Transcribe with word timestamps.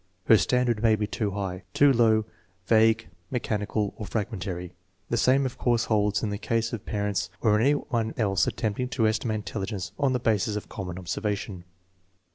Her 0.25 0.35
standard 0.37 0.81
may 0.81 0.95
be 0.95 1.05
too 1.05 1.29
high, 1.29 1.61
too 1.75 1.93
low, 1.93 2.25
vague, 2.65 3.07
mechanical, 3.29 3.93
or 3.97 4.07
fragmentary. 4.07 4.73
The 5.11 5.17
same, 5.17 5.45
of 5.45 5.59
course, 5.59 5.83
holds 5.85 6.23
in 6.23 6.31
the 6.31 6.39
case 6.39 6.73
of 6.73 6.87
parents 6.87 7.29
or 7.39 7.59
any 7.59 7.73
one 7.73 8.15
else 8.17 8.47
attempting 8.47 8.89
to 8.97 9.07
estimate 9.07 9.35
intelligence 9.35 9.91
on 9.99 10.13
the 10.13 10.19
basis 10.19 10.55
of 10.55 10.69
common 10.69 10.97
observation. 10.97 11.65